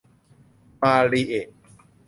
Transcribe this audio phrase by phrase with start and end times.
[0.81, 1.47] มาริเอะ